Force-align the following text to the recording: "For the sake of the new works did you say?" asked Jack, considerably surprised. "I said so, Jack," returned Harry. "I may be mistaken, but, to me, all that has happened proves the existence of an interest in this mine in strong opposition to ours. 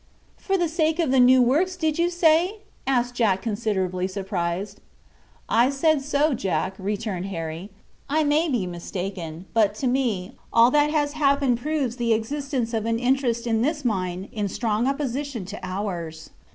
"For 0.37 0.57
the 0.57 0.67
sake 0.67 0.97
of 0.97 1.11
the 1.11 1.19
new 1.19 1.43
works 1.43 1.75
did 1.75 1.99
you 1.99 2.09
say?" 2.09 2.61
asked 2.87 3.13
Jack, 3.13 3.43
considerably 3.43 4.07
surprised. 4.07 4.81
"I 5.47 5.69
said 5.69 6.01
so, 6.01 6.33
Jack," 6.33 6.73
returned 6.79 7.27
Harry. 7.27 7.69
"I 8.09 8.23
may 8.23 8.49
be 8.49 8.65
mistaken, 8.65 9.45
but, 9.53 9.75
to 9.75 9.85
me, 9.85 10.33
all 10.51 10.71
that 10.71 10.89
has 10.89 11.13
happened 11.13 11.59
proves 11.61 11.97
the 11.97 12.13
existence 12.13 12.73
of 12.73 12.87
an 12.87 12.97
interest 12.97 13.45
in 13.45 13.61
this 13.61 13.85
mine 13.85 14.27
in 14.31 14.47
strong 14.47 14.87
opposition 14.87 15.45
to 15.45 15.59
ours. 15.63 16.31